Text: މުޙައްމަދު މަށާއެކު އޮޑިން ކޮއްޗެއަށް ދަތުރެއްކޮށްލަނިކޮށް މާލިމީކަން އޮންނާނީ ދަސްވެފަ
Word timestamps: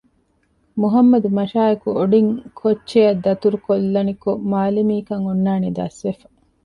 މުޙައްމަދު 0.79 1.29
މަށާއެކު 1.37 1.89
އޮޑިން 1.97 2.31
ކޮއްޗެއަށް 2.59 3.21
ދަތުރެއްކޮށްލަނިކޮށް 3.25 4.41
މާލިމީކަން 4.51 5.23
އޮންނާނީ 5.27 5.69
ދަސްވެފަ 5.77 6.27